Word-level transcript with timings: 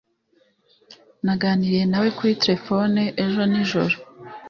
Naganiriye 1.25 1.83
nawe 1.91 2.07
kuri 2.17 2.33
terefone 2.43 3.01
ejo 3.23 3.41
nijoro 3.51 3.95